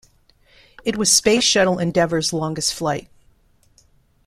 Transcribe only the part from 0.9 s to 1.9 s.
was Space shuttle